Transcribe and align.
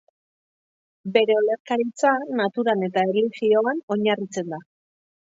Bere 1.17 1.35
olerkaritza 1.41 2.13
naturan 2.39 2.87
eta 2.87 3.05
erlijioan 3.11 3.83
oinarritzen 3.97 4.51
da. 4.57 4.61